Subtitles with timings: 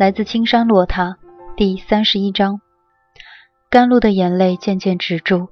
[0.00, 1.18] 来自青山落塔，
[1.58, 2.62] 第三十一章。
[3.68, 5.50] 甘露的眼泪渐渐止住，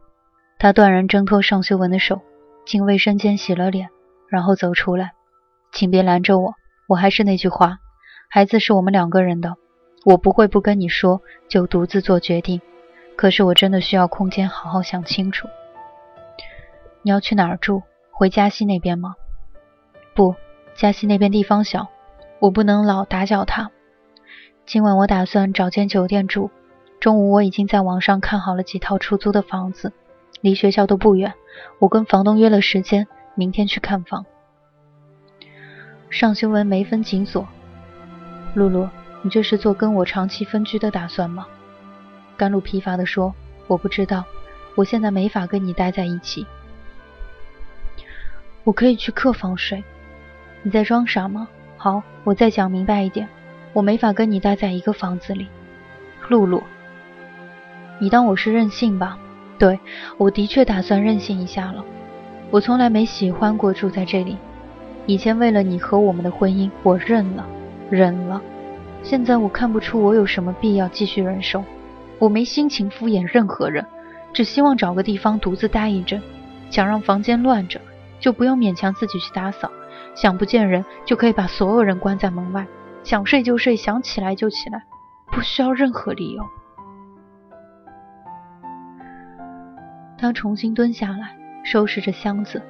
[0.59, 2.23] 她断然挣脱尚修文的手，
[2.65, 3.91] 进卫生间洗了脸，
[4.31, 5.13] 然后走出来。
[5.71, 6.55] 请别拦着我，
[6.89, 7.77] 我还是那句话，
[8.31, 9.57] 孩子是我们两个人的，
[10.07, 12.63] 我不会不跟你说就独自做决定。
[13.17, 15.47] 可是我真的需要空间好好想清楚。
[17.03, 17.83] 你要去哪儿住？
[18.11, 19.15] 回嘉西那边吗？
[20.15, 20.35] 不，
[20.75, 21.89] 嘉西那边地方小，
[22.41, 23.71] 我不能老打搅他。
[24.69, 26.51] 今晚我打算找间酒店住。
[27.01, 29.95] 中午我已经在网上看好了几套出租的房子，
[30.43, 31.33] 离学校都不远。
[31.79, 34.27] 我跟房东约了时间，明天去看房。
[36.11, 37.49] 尚修文眉分紧锁
[38.53, 38.87] ：“露露，
[39.23, 41.47] 你这是做跟我长期分居的打算吗？”
[42.37, 43.35] 甘露疲乏地说
[43.69, 44.23] ：“我不知道，
[44.75, 46.47] 我现在没法跟你待在一起。
[48.65, 49.83] 我可以去客房睡。
[50.63, 51.49] 你在装傻吗？
[51.79, 53.27] 好，我再讲明白一点，
[53.73, 55.47] 我没法跟你待在一个房子里，
[56.29, 56.63] 露露。”
[58.01, 59.19] 你当我是任性吧？
[59.59, 59.79] 对，
[60.17, 61.85] 我的确打算任性一下了。
[62.51, 64.37] 我从来没喜欢过住在这里。
[65.07, 67.47] 以前为了你和我们的婚姻，我忍了，
[67.91, 68.41] 忍了。
[69.03, 71.65] 现在我看不出我有什么必要继续忍受。
[72.19, 73.85] 我没心情敷衍任何人，
[74.33, 76.23] 只希望找个地方独自待一阵。
[76.71, 77.81] 想让房间乱着，
[78.21, 79.71] 就不用勉强自己去打扫。
[80.15, 82.67] 想不见人，就可以把所有人关在门外。
[83.09, 84.83] 想睡就睡，想起来就起来，
[85.33, 86.45] 不需要任何理由。
[90.19, 92.61] 他重新蹲下来，收拾着箱子。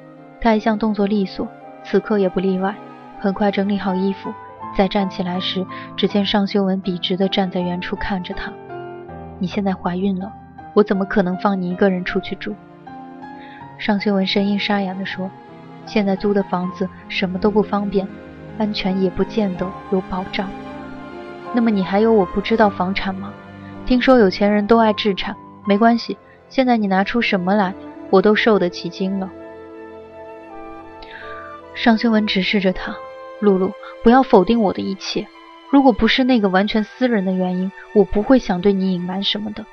[0.40, 1.48] 他一向动作利索，
[1.82, 2.72] 此刻也不例外。
[3.18, 4.32] 很快整理好衣服，
[4.76, 5.66] 再站起来时，
[5.96, 8.52] 只见尚修文笔直地站在原处看着他。
[9.40, 10.32] 你现在怀孕了，
[10.72, 12.54] 我怎么可能放你一个人出去住？
[13.76, 15.28] 尚修文声音沙哑地说
[15.84, 18.06] ：“现在租的房子什么都不方便，
[18.58, 20.48] 安全也不见得有保障。
[21.54, 23.32] 那么你还有我不知道房产吗？
[23.86, 25.34] 听说有钱人都爱置产，
[25.66, 26.18] 没关系。”
[26.50, 27.74] 现在你拿出什么来，
[28.08, 29.30] 我都受得起惊了。
[31.74, 32.96] 尚修文直视着他，
[33.40, 33.70] 露露，
[34.02, 35.26] 不要否定我的一切。
[35.70, 39.66] 如果不是那个完全私人的原因，我不会想对你隐瞒什么的，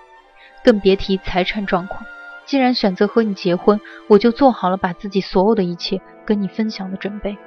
[0.66, 2.04] 更别提财产状况。
[2.46, 3.80] 既然选择和你结婚，
[4.10, 7.38] 我就做好了把自己所有的一切跟你分享的准备。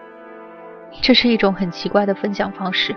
[1.00, 2.94] 这是一种很奇怪的分享方式，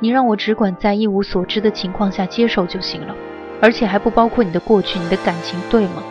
[0.00, 3.14] 你让我只管在一无所知的情况下接受就行了。
[3.62, 6.02] 而且还不包括你的过去，你的感情，对吗？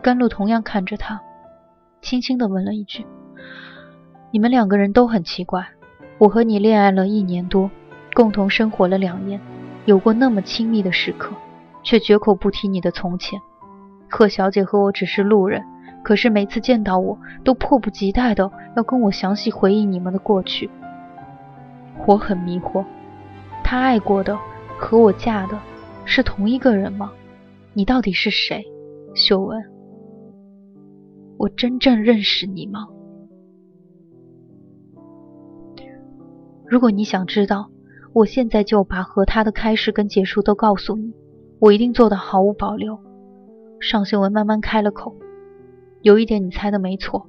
[0.00, 1.20] 甘露同样看着他，
[2.00, 3.04] 轻轻地问了一句
[4.32, 5.66] ：“你们两个人都很奇怪。
[6.16, 7.70] 我和你恋爱了一年多，
[8.14, 9.38] 共同生活了两年，
[9.84, 11.34] 有过那么亲密的时刻，
[11.82, 13.38] 却绝口不提你的从前。
[14.08, 15.62] 贺小姐和我只是路人，
[16.04, 20.70] 可是每次见到我都迫不及待的要跟我详细回忆你们的过去。
[22.06, 22.84] 我很迷惑，
[23.64, 24.38] 他爱过的
[24.78, 25.58] 和我嫁的。”
[26.06, 27.10] 是同一个人吗？
[27.72, 28.62] 你到底是谁，
[29.14, 29.58] 秀文？
[31.38, 32.86] 我真正认识你吗？
[36.66, 37.70] 如果你想知道，
[38.12, 41.14] 我现在就把和他的开始跟结束都告诉你，
[41.58, 42.98] 我一定做到毫无保留。
[43.80, 45.16] 尚秀文慢慢开了口
[46.04, 47.26] ：“有一点你猜的没错，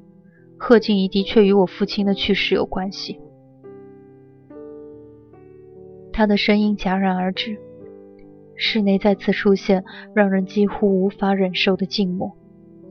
[0.58, 3.22] 贺静怡的确与我父亲的去世有关系。”
[6.12, 7.58] 他的声音戛然而止。
[8.58, 12.34] 室内再次出现让人几乎无法忍受的静默。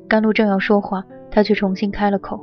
[0.08, 2.42] 甘露正要说话，他却重新开了口：“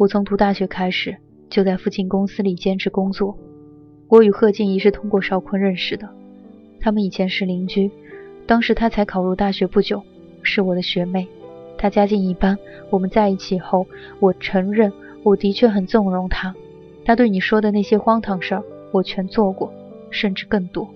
[0.00, 1.14] 我从读大学开始
[1.50, 3.36] 就在附近公司里兼职工作。
[4.08, 6.08] 我与贺静怡是通过邵坤认识的，
[6.80, 7.90] 他们以前是邻居。
[8.46, 10.02] 当时他才考入大学不久，
[10.42, 11.28] 是我的学妹。
[11.82, 12.56] 他家境一般。
[12.88, 13.86] 我们在一起后，
[14.20, 14.90] 我承认
[15.22, 16.54] 我的确很纵容他。
[17.04, 18.62] 他对你说的那些荒唐事儿，
[18.92, 19.70] 我全做过。
[20.14, 20.86] 甚至更多。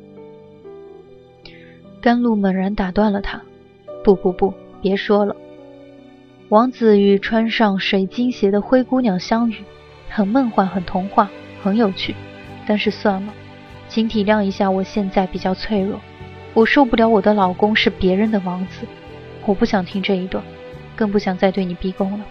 [2.03, 3.41] 甘露猛然打断了他
[4.05, 4.53] ：“不不不，
[4.83, 5.35] 别说了。
[6.51, 9.57] 王子与穿上水晶鞋的灰姑娘相遇，
[10.11, 11.31] 很梦幻，很童话，
[11.63, 12.15] 很有趣。
[12.67, 13.33] 但是算了，
[13.89, 15.99] 请体谅一下，我现在比较脆弱，
[16.53, 18.87] 我受不了我的老公是别人的王子。
[19.47, 20.45] 我不想听这一段，
[20.97, 22.25] 更不想再对你逼宫了。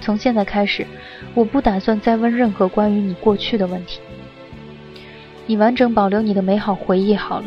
[0.00, 0.86] 从现在开始，
[1.34, 4.00] 我不打算再问任何关于你过去的问题。
[5.46, 7.46] 你完整保留你的美好回忆好了。”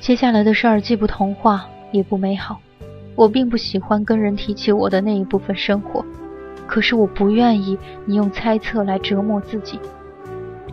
[0.00, 2.60] 接下来的事儿既不童话也不美好，
[3.14, 6.04] 我并不喜欢跟人提起我的那一部分生活，
[6.66, 9.78] 可是我不愿意你用猜测来折磨自己。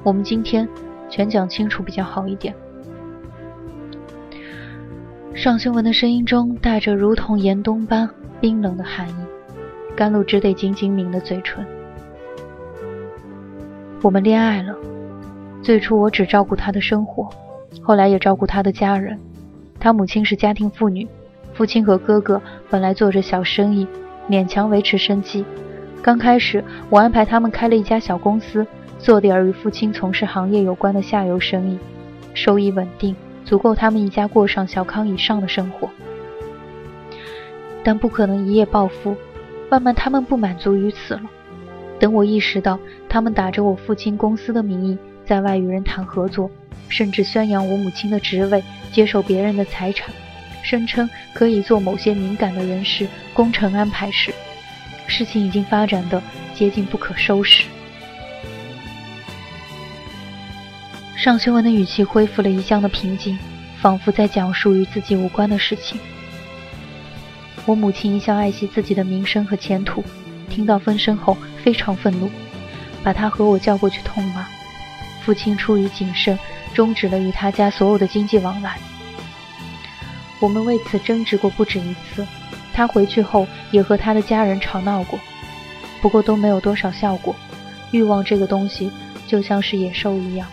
[0.04, 0.68] 我们今天
[1.10, 2.54] 全讲清楚比较好一点。
[5.34, 8.08] 尚修文的声音中带着如同严冬般
[8.40, 9.14] 冰冷的寒意，
[9.96, 11.66] 甘露只得紧紧抿了嘴唇。
[14.02, 14.76] 我们恋爱了，
[15.64, 17.30] 最初我只照顾他的生活。
[17.82, 19.18] 后来也照顾他的家人，
[19.80, 21.08] 他母亲是家庭妇女，
[21.54, 22.40] 父亲和哥哥
[22.70, 23.88] 本来做着小生意，
[24.30, 25.46] 勉强维持生计。
[26.02, 28.68] 刚开始，我安排他们开了一家小公司，
[29.00, 31.80] 做点儿与父亲从事行业有关的下游生意，
[32.34, 33.16] 收益稳定，
[33.46, 35.90] 足够他们一家过上小康以上的生活。
[37.84, 39.16] 但不可能一夜暴富，
[39.70, 41.24] 慢慢他们不满足于此了。
[42.00, 42.80] 等我意识到，
[43.10, 46.50] 他们打着我父亲公司的名义，在外与人谈合作。
[46.90, 48.62] 甚至宣扬我母亲的职位，
[48.92, 50.14] 接受别人的财产，
[50.62, 54.34] 声称可以做某些敏感的人事工程安排时，
[55.08, 56.22] 事情已经发展的
[56.54, 57.64] 接近不可收拾。
[61.24, 63.38] 尚修文的语气恢复了一向的平静，
[63.80, 66.00] 仿佛在讲述与自己无关的事情。
[67.64, 70.04] 我母亲一向爱惜自己的名声和前途，
[70.50, 72.28] 听到风声后非常愤怒，
[73.04, 74.48] 把他和我叫过去痛骂。
[75.24, 76.36] 父亲出于谨慎。
[76.74, 78.78] 终止了与他家所有的经济往来。
[80.40, 82.26] 我们为此争执过不止一次，
[82.74, 85.20] 他回去后也和他的家人吵闹过，
[86.02, 87.36] 不过都没有多少效果。
[87.92, 88.90] 欲望这个东西
[89.28, 90.48] 就像是野兽一样，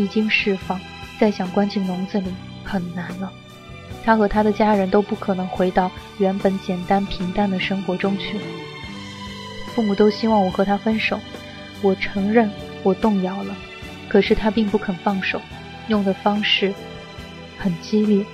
[0.00, 0.80] 一经释放，
[1.18, 2.32] 再想关进笼子里
[2.64, 3.30] 很难了。
[4.02, 8.44] 他和他的家人都不可能回到原本简单平淡的生活中去了。
[9.74, 11.20] 父母都希望我和他分手，
[11.82, 12.50] 我承认
[12.82, 13.54] 我动摇了，
[14.08, 15.40] 可是他并不肯放手。
[15.88, 16.72] 用的方式
[17.58, 18.24] 很激烈，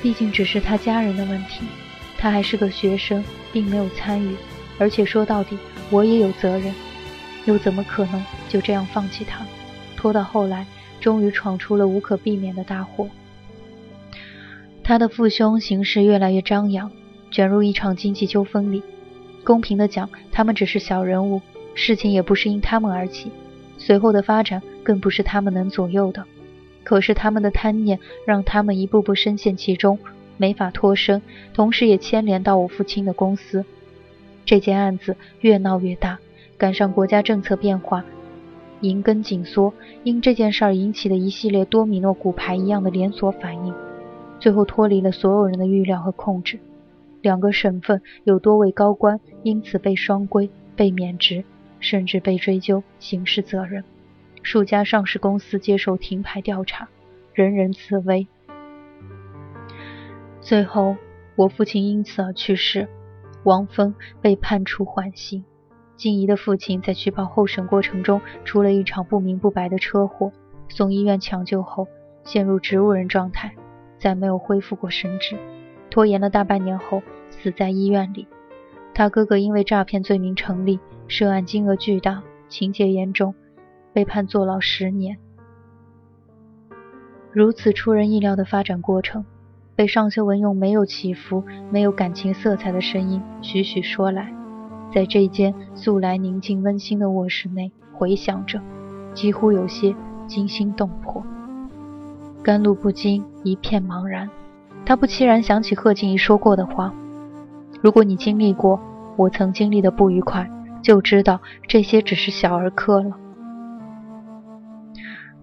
[0.00, 1.66] 毕竟只是他家人的问题，
[2.16, 3.22] 他还是个学生，
[3.52, 4.34] 并没有参与。
[4.78, 5.58] 而且说到底，
[5.90, 6.72] 我也有责任，
[7.46, 9.44] 又怎么可能就这样放弃他？
[9.96, 10.66] 拖到后来，
[11.00, 13.08] 终于闯出了无可避免的大祸。
[14.84, 16.92] 他的父兄行事越来越张扬，
[17.30, 18.82] 卷入一场经济纠纷里。
[19.42, 21.40] 公平的讲，他们只是小人物，
[21.74, 23.30] 事情也不是因他们而起。
[23.78, 26.24] 随后的发展更不是他们能左右的，
[26.82, 29.98] 可是他们的贪念让他们一步步深陷其中，
[30.36, 31.22] 没法脱身，
[31.52, 33.64] 同时也牵连到我父亲的公司。
[34.44, 36.18] 这件案子越闹越大，
[36.58, 38.04] 赶上国家政策变化，
[38.80, 39.72] 银根紧缩，
[40.04, 43.74] 因这件事儿引起的一系列多米诺骨牌一样的连锁反应，
[44.40, 46.58] 最后脱离了所有人的预料和控制。
[47.22, 51.44] 两个省份有多位高官因此被双规、被免职。
[51.78, 53.84] 甚至被追究刑事责任，
[54.42, 56.88] 数家上市公司接受停牌调查，
[57.34, 58.26] 人人自危。
[60.40, 60.96] 最后，
[61.36, 62.88] 我父亲因此而去世，
[63.44, 65.44] 王峰被判处缓刑。
[65.96, 70.32] 静怡的父亲在取保候审过程中出了一场不明不白的车祸，
[70.68, 71.88] 送医院抢救后
[72.24, 73.54] 陷入植物人状态，
[73.98, 75.36] 再没有恢复过神智，
[75.90, 78.26] 拖延了大半年后死在医院里。
[78.94, 80.78] 他哥哥因为诈骗罪名成立。
[81.08, 83.32] 涉案金额巨大，情节严重，
[83.92, 85.18] 被判坐牢十年。
[87.30, 89.24] 如此出人意料的发展过程，
[89.76, 94.34] 被尚修文用没有起伏、没有感情色彩的声音徐徐说来，
[94.92, 98.60] 在这间素来宁静温馨的卧室内回响着，
[99.14, 99.94] 几乎有些
[100.26, 101.22] 惊心动魄。
[102.42, 104.28] 甘露不禁一片茫然，
[104.84, 106.92] 他不期然想起贺静怡说过的话
[107.82, 108.80] ：“如果你经历过
[109.16, 110.50] 我曾经历的不愉快。”
[110.82, 113.16] 就知道这些只是小儿科了。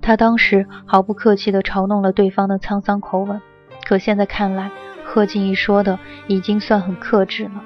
[0.01, 3.41] 他当时毫不客气地嘲弄了对方的沧桑口吻，
[3.85, 4.71] 可现在看来，
[5.03, 7.61] 贺静怡说的已经算很克制了。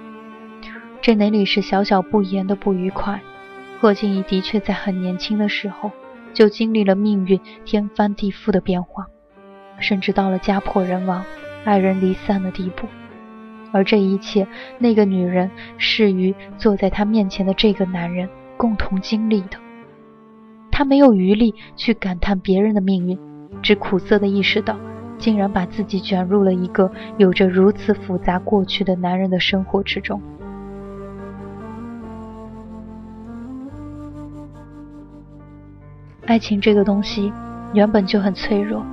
[1.07, 3.21] 这哪里是小小不言的不愉快？
[3.79, 5.89] 贺静怡的确在很年轻的时候
[6.33, 9.07] 就经历了命运天翻地覆的变化，
[9.79, 11.23] 甚至到了家破人亡、
[11.63, 12.87] 爱人离散的地步。
[13.71, 14.45] 而这一切，
[14.79, 19.57] 那个女人是与坐在他面前的这个男人共同经历的。
[20.69, 23.17] 他没有余力去感叹别人的命运，
[23.61, 24.77] 只苦涩地意识到，
[25.17, 30.21] 竟然把自己卷入了一个有着如此复杂过去的男人的生活之中。
[36.27, 37.31] 爱情这个东西
[37.73, 38.85] 原本就很脆弱，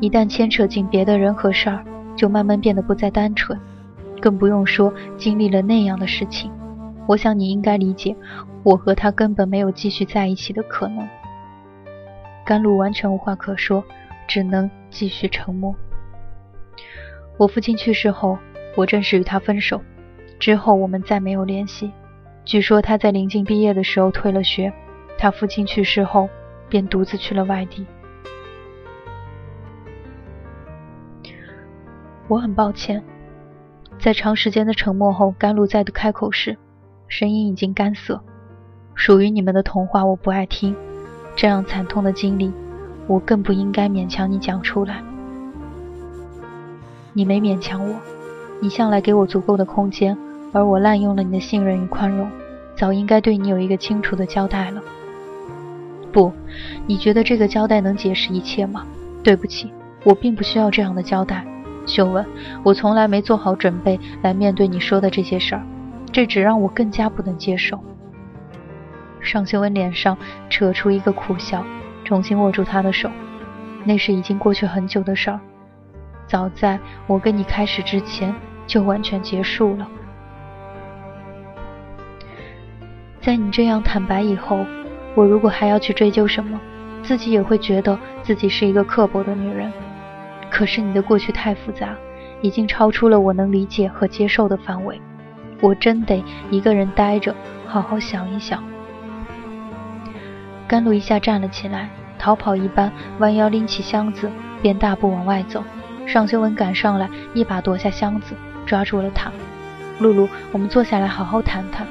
[0.00, 3.58] 一旦牵扯进别的人和事儿，就慢慢变得不再单纯。
[4.20, 6.52] 更不用说经历了那样的事情，
[7.08, 8.14] 我想你应该理解，
[8.62, 11.08] 我和他根本没有继续在一起的可能。
[12.46, 13.82] 甘露完全无话可说，
[14.28, 15.74] 只能继续沉默。
[17.38, 18.38] 我父亲去世后，
[18.76, 19.80] 我正式与他分手，
[20.38, 21.90] 之后我们再没有联系。
[22.44, 24.72] 据说他在临近毕业的时候退了学，
[25.18, 26.28] 他父亲去世后
[26.68, 27.86] 便独自去了外地。
[32.28, 33.02] 我很抱歉。
[33.98, 36.56] 在长时间的沉默后，甘露再度开口时，
[37.08, 38.22] 声音已经干涩。
[38.94, 40.76] 属于你们的童话我不爱听，
[41.34, 42.52] 这样惨痛的经历，
[43.06, 45.02] 我更不应该勉强你讲出来。
[47.12, 47.94] 你没勉强我，
[48.60, 50.16] 你向来给我足够的空间，
[50.52, 52.30] 而我滥用了你的信任与宽容，
[52.76, 54.80] 早应该对你有一个清楚的交代了。
[56.12, 56.32] 不，
[56.86, 58.86] 你觉得这个交代能解释一切吗？
[59.22, 59.72] 对不起，
[60.04, 61.44] 我并不需要这样的交代。
[61.86, 62.24] 秀文，
[62.62, 65.62] 我从来没做好准备来面对你说的这些事儿，
[66.12, 67.82] 这只让我更加不能接受。
[69.20, 70.16] 尚秀文脸上
[70.50, 71.64] 扯出一个苦笑，
[72.04, 73.10] 重新握住他的手。
[73.84, 75.40] 那是已经过去很久的事儿，
[76.26, 78.34] 早在我跟你开始之前
[78.66, 79.88] 就完全结束了。
[83.20, 84.64] 在你这样坦白以后，
[85.18, 86.60] 我如果还要去追究什么，
[87.02, 89.72] 自己也会觉得自己是一个刻薄的女人。
[90.48, 91.88] 可是你的过去太复杂，
[92.40, 95.00] 已经超出了我能理解和接受的范围。
[95.60, 96.22] 我真得
[96.52, 97.34] 一个人待着，
[97.66, 98.62] 好好想一想。
[100.68, 104.30] 甘露一下站了起来，逃跑一般弯腰拎起箱子，
[104.62, 105.64] 便大步往外走。
[106.06, 109.32] 尚修文赶上来，一把夺下箱子，抓住了他。
[109.98, 111.84] 露露，我们坐下来好好谈谈。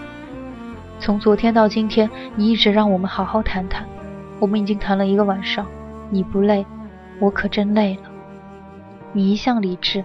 [0.99, 3.85] 从昨天到今天，你一直让我们好好谈谈。
[4.39, 5.65] 我们已经谈了一个晚上，
[6.09, 6.65] 你不累，
[7.19, 8.09] 我可真累了。
[9.13, 10.03] 你一向理智，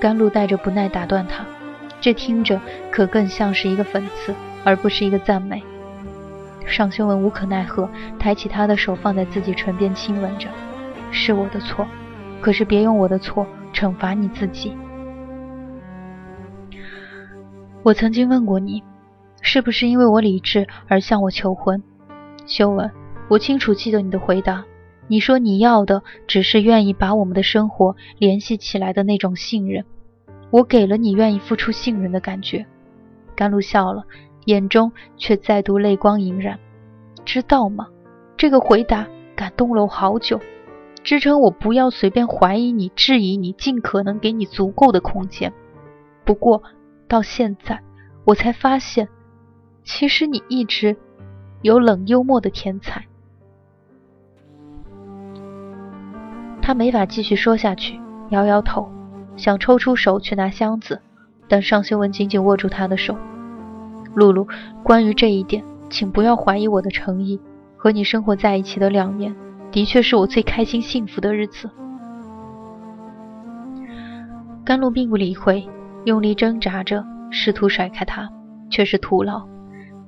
[0.00, 1.44] 甘露带着不耐打断他，
[2.00, 2.60] 这听着
[2.90, 4.34] 可更像是一个讽刺，
[4.64, 5.62] 而不是一个赞美。
[6.66, 7.88] 尚修文无可奈何，
[8.18, 10.48] 抬起他的手放在自己唇边亲吻着。
[11.10, 11.86] 是我的错，
[12.40, 14.76] 可是别用我的错惩罚你自己。
[17.82, 18.82] 我曾经问过你，
[19.40, 21.82] 是不是因为我理智而向我求婚？
[22.46, 22.90] 修文，
[23.28, 24.64] 我清楚记得你的回答。
[25.06, 29.84] 你说你要的只是愿意把我们的生活联系起来的那种信任，
[30.50, 32.66] 我给了你愿意付出信任的感觉。
[33.34, 34.04] 甘露笑了，
[34.44, 36.58] 眼中却再度泪光盈然。
[37.24, 37.86] 知道吗？
[38.36, 40.40] 这个回答感动了我好久，
[41.02, 45.52] 支撑我不要随便怀疑你、质疑你，尽可能给你足够的空间。
[46.24, 46.62] 不过
[47.08, 47.80] 到现在，
[48.24, 49.08] 我才发现，
[49.88, 50.94] 其实你一直
[51.62, 53.02] 有冷幽默的天才。
[56.60, 58.86] 他没法继续说下去，摇摇头，
[59.34, 61.00] 想抽出手去拿箱子，
[61.48, 63.16] 但尚修文紧紧握住他的手。
[64.14, 64.46] 露露，
[64.82, 67.40] 关于这一点，请不要怀疑我的诚意。
[67.74, 69.34] 和你生活在一起的两年，
[69.70, 71.70] 的确是我最开心幸福的日子。
[74.66, 75.66] 甘露并不理会，
[76.04, 78.28] 用力挣扎着，试图甩开他，
[78.68, 79.48] 却是徒劳。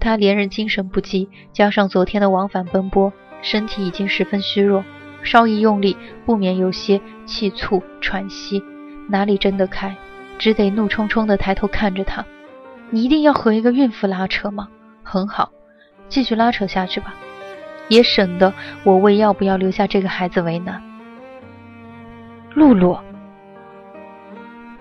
[0.00, 4.84] 他连日精神不济，加上昨天的往返奔波，身体已经十分虚弱。
[5.22, 8.64] 稍一用力，不免有些气促喘息，
[9.08, 9.94] 哪里睁得开？
[10.38, 12.24] 只得怒冲冲地抬头看着他。
[12.88, 14.68] 你一定要和一个孕妇拉扯吗？
[15.02, 15.52] 很好，
[16.08, 17.14] 继续拉扯下去吧，
[17.88, 20.82] 也省得我为要不要留下这个孩子为难。
[22.54, 22.98] 露露，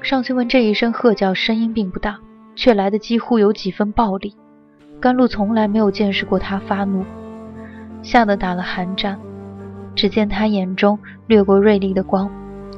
[0.02, 2.18] 尚修文这一声喝叫，声音并不大，
[2.56, 4.36] 却来的几乎有几分暴力。
[5.00, 7.06] 甘露从来没有见识过他发怒，
[8.02, 9.18] 吓得打了寒战。
[9.96, 12.30] 只见他眼中掠过锐利的光，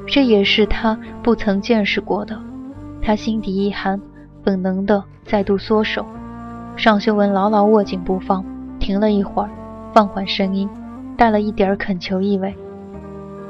[0.06, 2.40] 这也是他不曾见识过的。
[3.00, 4.00] 他心底一寒，
[4.42, 6.04] 本能的再度缩手。
[6.76, 8.44] 尚修文牢牢握紧不放，
[8.78, 9.50] 停了一会儿，
[9.92, 10.68] 放缓声音，
[11.16, 12.56] 带了一点恳求意味：“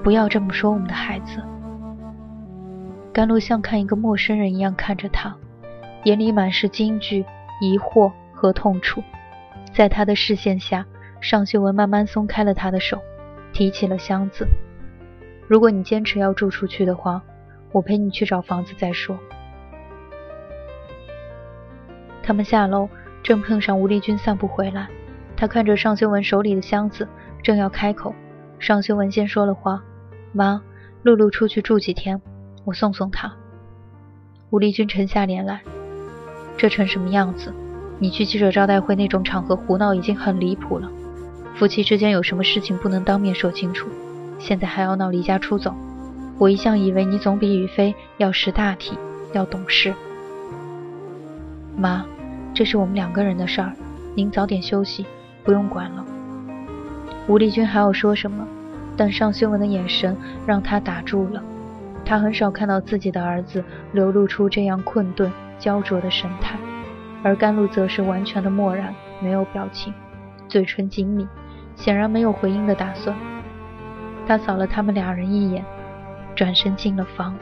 [0.03, 1.41] 不要这么说我们的孩子。”
[3.13, 5.35] 甘露像看一个陌生人一样看着他，
[6.05, 7.25] 眼里满是惊惧、
[7.61, 8.11] 疑惑
[8.43, 9.03] 和痛楚。
[9.73, 10.85] 在他的视线下，
[11.21, 13.01] 尚修文慢慢松开了他的手。
[13.53, 14.49] 提起了箱子。
[15.47, 17.23] 如果你坚持要住出去的话，
[17.71, 19.19] 我陪你去找房子再说。
[22.23, 22.89] 他们下楼，
[23.23, 24.89] 正碰上吴丽君散步回来，
[25.37, 27.07] 他看着尚修文手里的箱子，
[27.43, 28.15] 正要开口，
[28.59, 29.85] 尚修文先说了话
[30.33, 30.63] ：“妈，
[31.03, 32.23] 露露出去住几天，
[32.65, 33.31] 我送送她。”
[34.49, 35.61] 吴丽君沉下脸来
[36.57, 37.53] ：“这成什么样子？
[38.03, 40.91] 你去记者招待会那种场合胡闹已经很离谱了。
[41.55, 43.89] 夫妻之间有什么事情不能当面说清楚？
[44.41, 45.73] 现在还要闹离家出走？
[46.37, 48.99] 我一向以为你总比雨飞要识大体，
[49.33, 49.95] 要懂事。”
[51.79, 52.05] 妈，
[52.53, 53.73] 这是我们两个人的事儿，
[54.17, 55.07] 您早点休息，
[55.45, 56.05] 不用管了。
[57.29, 58.45] 吴丽君还要说什么，
[58.97, 61.41] 但尚修文的眼神让他打住了。
[62.05, 65.31] 他很少看到自己的儿子流露出这样困顿、
[65.61, 66.59] 焦灼的神态，
[67.23, 69.93] 而甘露则是完全的漠然，没有表情，
[70.49, 71.29] 嘴唇紧抿，
[71.77, 73.17] 显然没有回应的打算。
[74.27, 75.65] 他扫了他们两人一眼，
[76.35, 77.37] 转身进了房。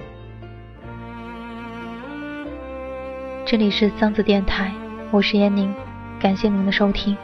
[3.47, 4.73] 这里是桑子电台，
[5.11, 5.75] 我是闫宁，
[6.21, 7.17] 感谢您的收听，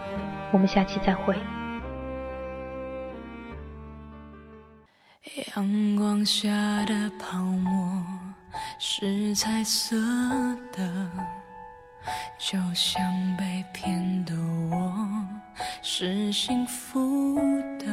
[0.51, 1.37] 我们下期再会。
[5.55, 6.49] 阳光下
[6.87, 8.03] 的泡沫
[8.79, 9.97] 是彩色
[10.73, 11.11] 的，
[12.39, 13.03] 就像
[13.37, 14.35] 被骗的
[14.71, 15.27] 我
[15.83, 17.37] 是幸福
[17.79, 17.87] 的，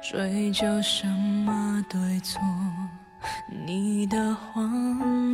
[0.00, 2.40] 追究什么对错？
[3.66, 5.33] 你的谎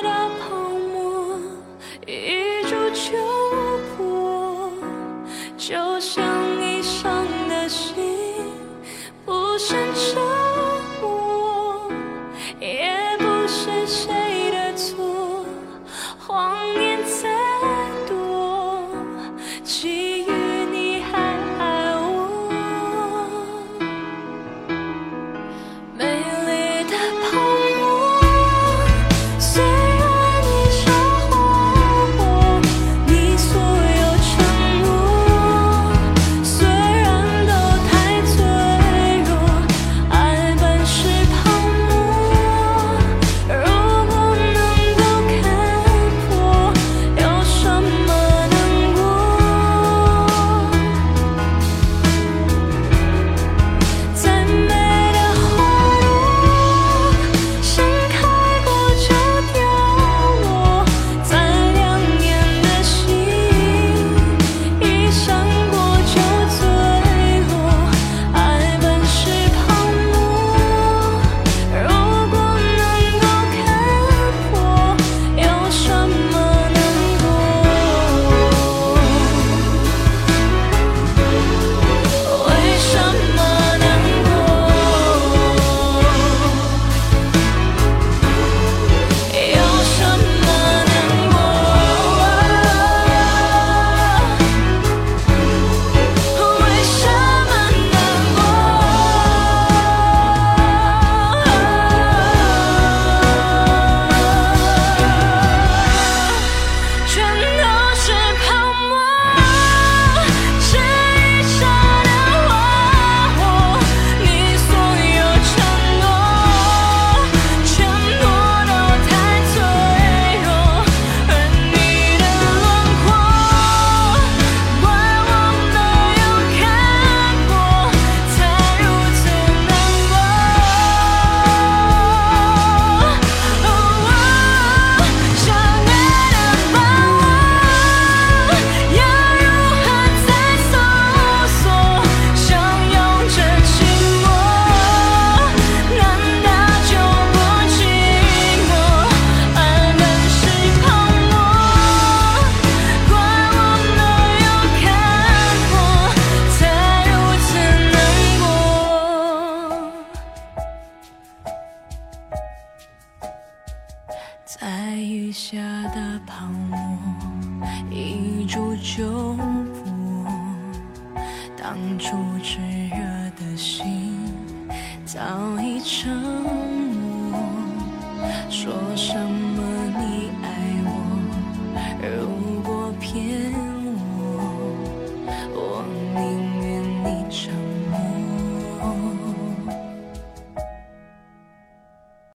[0.00, 0.59] 知道